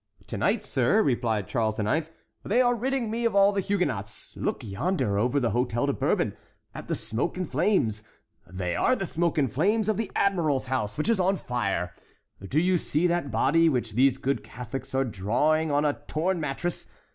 "To 0.25 0.35
night, 0.39 0.63
sir," 0.63 1.03
replied 1.03 1.47
Charles 1.47 1.77
IX., 1.79 2.09
"they 2.43 2.59
are 2.59 2.73
ridding 2.73 3.11
me 3.11 3.23
of 3.23 3.35
all 3.35 3.51
the 3.51 3.61
Huguenots. 3.61 4.35
Look 4.35 4.63
yonder, 4.63 5.19
over 5.19 5.39
the 5.39 5.51
Hôtel 5.51 5.85
de 5.85 5.93
Bourbon, 5.93 6.35
at 6.73 6.87
the 6.87 6.95
smoke 6.95 7.37
and 7.37 7.47
flames: 7.47 8.01
they 8.47 8.75
are 8.75 8.95
the 8.95 9.05
smoke 9.05 9.37
and 9.37 9.53
flames 9.53 9.87
of 9.87 9.97
the 9.97 10.09
admiral's 10.15 10.65
house, 10.65 10.97
which 10.97 11.07
is 11.07 11.19
on 11.19 11.35
fire. 11.35 11.93
Do 12.41 12.59
you 12.59 12.79
see 12.79 13.05
that 13.05 13.29
body, 13.29 13.69
which 13.69 13.91
these 13.93 14.17
good 14.17 14.43
Catholics 14.43 14.95
are 14.95 15.05
drawing 15.05 15.69
on 15.71 15.85
a 15.85 16.01
torn 16.07 16.39
mattress? 16.39 16.87